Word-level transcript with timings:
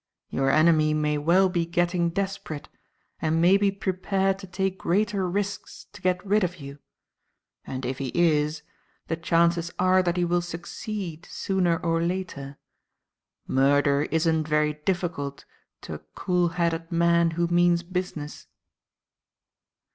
Your 0.31 0.49
enemy 0.49 0.95
may 0.95 1.19
well 1.19 1.47
be 1.47 1.63
getting 1.63 2.09
desperate, 2.09 2.69
and 3.21 3.39
may 3.39 3.55
be 3.55 3.69
prepared 3.69 4.39
to 4.39 4.47
take 4.47 4.79
greater 4.79 5.29
risks 5.29 5.85
to 5.93 6.01
get 6.01 6.25
rid 6.25 6.43
of 6.43 6.55
you; 6.55 6.79
and 7.65 7.85
if 7.85 7.99
he 7.99 8.11
is, 8.15 8.63
the 9.09 9.15
chances 9.15 9.71
are 9.77 10.01
that 10.01 10.17
he 10.17 10.25
will 10.25 10.41
succeed 10.41 11.27
sooner 11.27 11.77
or 11.85 12.01
later. 12.01 12.57
Murder 13.45 14.07
isn't 14.09 14.47
very 14.47 14.73
difficult 14.73 15.45
to 15.81 15.93
a 15.93 15.99
cool 16.15 16.47
headed 16.49 16.91
man 16.91 17.29
who 17.37 17.45
means 17.45 17.83
business." 17.83 18.47